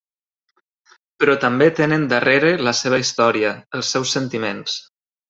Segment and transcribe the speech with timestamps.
[1.23, 4.81] Però també tenen darrere la seva història, els seus sentiments.